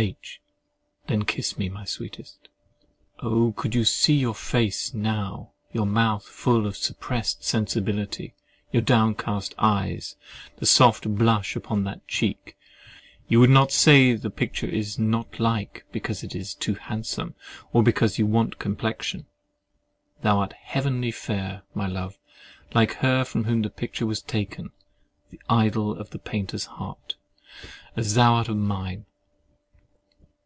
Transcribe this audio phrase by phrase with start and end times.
[0.00, 0.40] H.
[1.08, 2.48] Then kiss me, my sweetest.
[3.18, 3.52] Oh!
[3.52, 8.32] could you see your face now—your mouth full of suppressed sensibility,
[8.72, 10.16] your downcast eyes,
[10.56, 12.56] the soft blush upon that cheek,
[13.28, 17.34] you would not say the picture is not like because it is too handsome,
[17.74, 19.26] or because you want complexion.
[20.22, 26.08] Thou art heavenly fair, my love—like her from whom the picture was taken—the idol of
[26.08, 27.16] the painter's heart,
[27.96, 29.04] as thou art of mine!